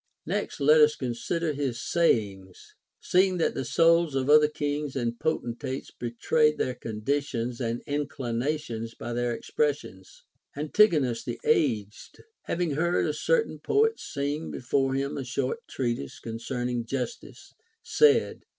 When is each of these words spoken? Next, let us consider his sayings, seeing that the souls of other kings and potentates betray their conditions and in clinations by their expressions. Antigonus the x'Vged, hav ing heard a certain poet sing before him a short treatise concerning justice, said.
Next, 0.25 0.59
let 0.59 0.81
us 0.81 0.95
consider 0.95 1.53
his 1.53 1.79
sayings, 1.79 2.73
seeing 2.99 3.37
that 3.37 3.53
the 3.53 3.63
souls 3.63 4.15
of 4.15 4.31
other 4.31 4.47
kings 4.47 4.95
and 4.95 5.19
potentates 5.19 5.91
betray 5.91 6.51
their 6.55 6.73
conditions 6.73 7.61
and 7.61 7.83
in 7.85 8.07
clinations 8.07 8.97
by 8.97 9.13
their 9.13 9.31
expressions. 9.31 10.23
Antigonus 10.57 11.23
the 11.23 11.39
x'Vged, 11.45 12.19
hav 12.45 12.59
ing 12.59 12.71
heard 12.71 13.05
a 13.05 13.13
certain 13.13 13.59
poet 13.59 13.99
sing 13.99 14.49
before 14.49 14.95
him 14.95 15.19
a 15.19 15.23
short 15.23 15.59
treatise 15.67 16.17
concerning 16.19 16.83
justice, 16.83 17.53
said. 17.83 18.41